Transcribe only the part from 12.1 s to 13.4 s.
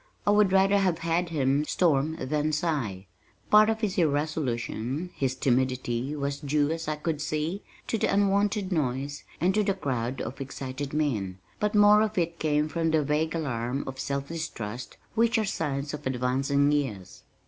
it came from the vague